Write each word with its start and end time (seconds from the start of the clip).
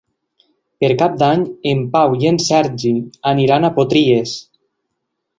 Per 0.83 0.87
Cap 1.01 1.17
d'Any 1.23 1.43
en 1.71 1.83
Pau 1.95 2.15
i 2.23 2.29
en 2.29 2.39
Sergi 2.45 2.93
aniran 3.33 3.67
a 3.69 3.71
Potries. 3.77 4.33